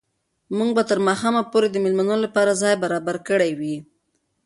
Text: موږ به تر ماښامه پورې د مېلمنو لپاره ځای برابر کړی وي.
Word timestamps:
موږ 0.57 0.69
به 0.77 0.83
تر 0.89 0.97
ماښامه 1.07 1.41
پورې 1.51 1.67
د 1.71 1.75
مېلمنو 1.83 2.15
لپاره 2.25 2.59
ځای 2.61 2.75
برابر 2.83 3.15
کړی 3.29 3.51
وي. 3.59 3.75